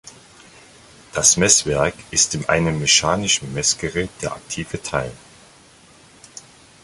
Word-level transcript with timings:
Das 1.13 1.37
"Messwerk" 1.37 1.93
ist 2.09 2.33
in 2.33 2.49
einem 2.49 2.79
mechanischen 2.79 3.53
Messgerät 3.53 4.09
der 4.23 4.31
aktive 4.33 4.81
Teil. 4.81 5.11